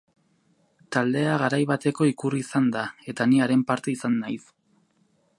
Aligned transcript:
Taldea 0.95 1.33
garai 1.41 1.59
bateko 1.71 2.07
ikur 2.11 2.35
izan 2.39 2.69
da, 2.77 2.85
eta 3.13 3.27
ni 3.33 3.43
haren 3.47 3.65
parte 3.73 3.93
izan 3.93 4.17
naiz. 4.23 4.41